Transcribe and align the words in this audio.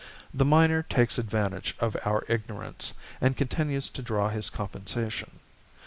The 0.33 0.45
miner 0.45 0.81
takes 0.81 1.19
advantage 1.19 1.75
of 1.79 1.95
our 2.03 2.25
ignorance, 2.27 2.95
and 3.21 3.37
continues 3.37 3.87
to 3.91 4.01
draw 4.01 4.29
his 4.29 4.49
compensation. 4.49 5.29